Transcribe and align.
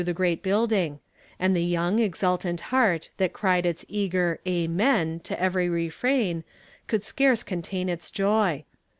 217 0.01 0.13
the 0.15 0.17
great 0.17 0.41
building, 0.41 0.99
and 1.39 1.55
the 1.55 1.63
young, 1.63 1.99
exultant 1.99 2.59
heart, 2.73 3.11
that 3.17 3.33
cried 3.33 3.67
its 3.67 3.85
eager 3.87 4.39
"Amen!" 4.47 5.19
to 5.19 5.39
every 5.39 5.69
refrain, 5.69 6.43
could 6.87 7.03
scarce 7.03 7.43
contain 7.43 7.87
its 7.87 8.09
joy. 8.09 8.63